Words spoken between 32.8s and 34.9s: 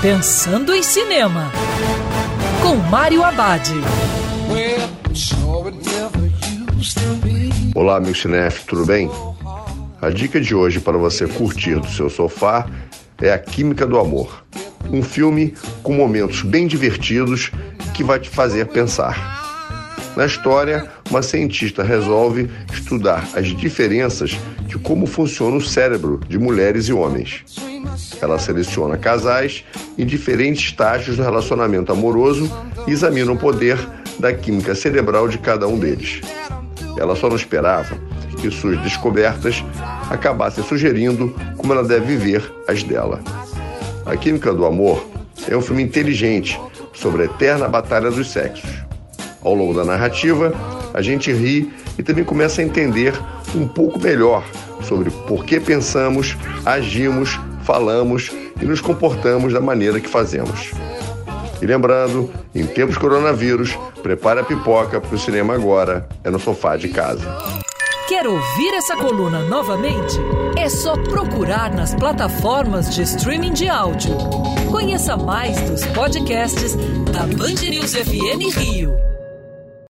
e examina o poder da química